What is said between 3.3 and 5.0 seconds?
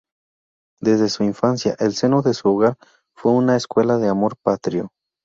una escuela de amor patrio.